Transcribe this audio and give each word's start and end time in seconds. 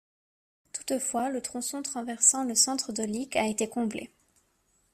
Toutefois, 0.73 1.29
le 1.29 1.41
tronçon 1.43 1.83
traversant 1.83 2.43
le 2.43 2.55
centre 2.55 2.91
de 2.91 3.03
Leek 3.03 3.35
a 3.35 3.45
été 3.45 3.69
comblé. 3.69 4.09